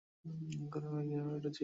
গরমে 0.71 1.01
যে 1.01 1.13
ঘেমে 1.13 1.33
উঠেছিস? 1.37 1.59